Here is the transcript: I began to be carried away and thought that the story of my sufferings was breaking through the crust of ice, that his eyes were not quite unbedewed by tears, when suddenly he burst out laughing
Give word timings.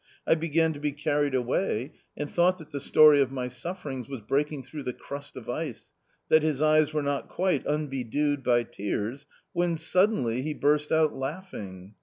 I 0.25 0.33
began 0.33 0.73
to 0.73 0.79
be 0.79 0.93
carried 0.93 1.35
away 1.35 1.93
and 2.17 2.27
thought 2.27 2.57
that 2.57 2.71
the 2.71 2.79
story 2.79 3.21
of 3.21 3.31
my 3.31 3.47
sufferings 3.47 4.09
was 4.09 4.21
breaking 4.21 4.63
through 4.63 4.81
the 4.81 4.93
crust 4.93 5.37
of 5.37 5.47
ice, 5.47 5.91
that 6.27 6.41
his 6.41 6.59
eyes 6.59 6.91
were 6.91 7.03
not 7.03 7.29
quite 7.29 7.63
unbedewed 7.67 8.43
by 8.43 8.63
tears, 8.63 9.27
when 9.53 9.77
suddenly 9.77 10.41
he 10.41 10.55
burst 10.55 10.91
out 10.91 11.13
laughing 11.13 11.93